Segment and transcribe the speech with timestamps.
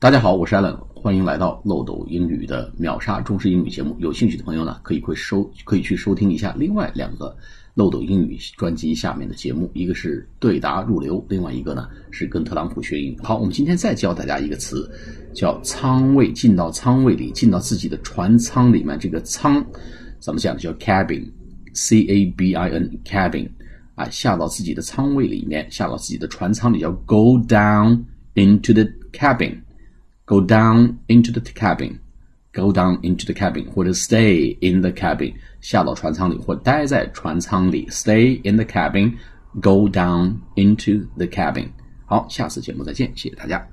[0.00, 3.94] 大家好，我是 Allen，欢迎来到漏斗英语的秒杀中式英语节目。
[3.98, 7.36] 有兴趣的朋友呢，可以会收可以去收听一下另外两个
[7.74, 13.18] 漏斗英语专辑下面的节目，一个是对答入流，另外一个呢是跟特朗普学英语。
[13.22, 14.90] 好，我们今天再教大家一个词，
[15.34, 18.98] 叫舱位，进到舱位里，进到自己的船舱里面。
[18.98, 19.62] 这个舱
[20.18, 20.56] 怎么讲？
[20.56, 23.50] 叫 cabin，c a b i n，cabin，
[23.96, 28.02] 啊，下到自己的舱位里面，下到自己的船舱里，叫 go down
[28.34, 29.58] into the cabin。
[30.30, 31.98] Go down into the cabin,
[32.52, 41.26] go down into the cabin，或者 stay in the cabin，下到船舱里或待在船舱里，stay in the cabin，go down into the
[41.26, 41.66] cabin。
[42.06, 43.70] 好，下次节目再见，谢谢大家。